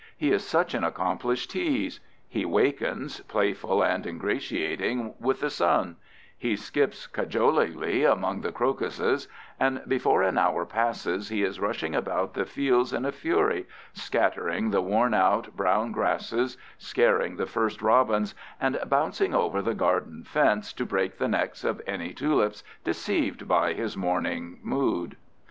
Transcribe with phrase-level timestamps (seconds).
[0.17, 1.99] He is such an accomplished tease!
[2.27, 5.97] He wakens, playful and ingratiating, with the sun;
[6.35, 9.27] he skips cajolingly among the crocuses;
[9.59, 14.71] and before an hour passes he is rushing about the fields in a fury, scattering
[14.71, 20.73] the worn out, brown grasses, scaring the first robins, and bouncing over the garden fence
[20.73, 25.15] to break the necks of any tulips deceived by his morning mood.